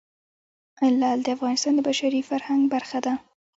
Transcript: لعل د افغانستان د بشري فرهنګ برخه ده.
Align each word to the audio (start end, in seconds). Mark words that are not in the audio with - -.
لعل 0.99 1.19
د 1.23 1.27
افغانستان 1.35 1.73
د 1.75 1.79
بشري 1.89 2.21
فرهنګ 2.29 2.61
برخه 2.73 2.99
ده. 3.05 3.13